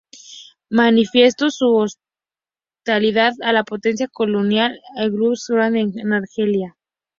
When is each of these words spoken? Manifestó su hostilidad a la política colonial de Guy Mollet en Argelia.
Manifestó 0.71 1.51
su 1.51 1.77
hostilidad 2.87 3.33
a 3.43 3.53
la 3.53 3.63
política 3.63 4.09
colonial 4.11 4.73
de 4.97 5.09
Guy 5.09 5.35
Mollet 5.47 5.95
en 5.97 6.11
Argelia. 6.13 6.75